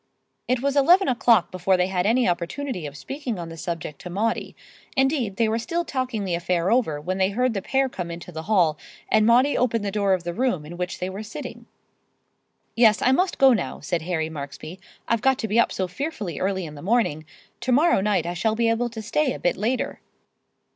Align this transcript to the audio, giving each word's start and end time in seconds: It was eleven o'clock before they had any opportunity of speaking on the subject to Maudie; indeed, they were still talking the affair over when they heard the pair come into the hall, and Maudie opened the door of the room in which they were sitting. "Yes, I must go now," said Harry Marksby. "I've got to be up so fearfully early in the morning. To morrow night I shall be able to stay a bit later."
It 0.47 0.63
was 0.63 0.75
eleven 0.75 1.07
o'clock 1.07 1.51
before 1.51 1.77
they 1.77 1.85
had 1.85 2.07
any 2.07 2.27
opportunity 2.27 2.87
of 2.87 2.97
speaking 2.97 3.37
on 3.37 3.49
the 3.49 3.55
subject 3.55 4.01
to 4.01 4.09
Maudie; 4.09 4.55
indeed, 4.97 5.35
they 5.35 5.47
were 5.47 5.59
still 5.59 5.85
talking 5.85 6.25
the 6.25 6.33
affair 6.33 6.71
over 6.71 6.99
when 6.99 7.19
they 7.19 7.29
heard 7.29 7.53
the 7.53 7.61
pair 7.61 7.87
come 7.87 8.09
into 8.09 8.31
the 8.31 8.41
hall, 8.49 8.79
and 9.09 9.27
Maudie 9.27 9.55
opened 9.55 9.85
the 9.85 9.91
door 9.91 10.15
of 10.15 10.23
the 10.23 10.33
room 10.33 10.65
in 10.65 10.75
which 10.75 10.97
they 10.97 11.07
were 11.07 11.21
sitting. 11.21 11.67
"Yes, 12.75 12.99
I 13.03 13.11
must 13.11 13.37
go 13.37 13.53
now," 13.53 13.79
said 13.79 14.01
Harry 14.01 14.27
Marksby. 14.27 14.79
"I've 15.07 15.21
got 15.21 15.37
to 15.37 15.47
be 15.47 15.59
up 15.59 15.71
so 15.71 15.87
fearfully 15.87 16.39
early 16.39 16.65
in 16.65 16.73
the 16.73 16.81
morning. 16.81 17.23
To 17.59 17.71
morrow 17.71 18.01
night 18.01 18.25
I 18.25 18.33
shall 18.33 18.55
be 18.55 18.69
able 18.71 18.89
to 18.89 19.03
stay 19.03 19.33
a 19.33 19.39
bit 19.39 19.55
later." 19.55 20.01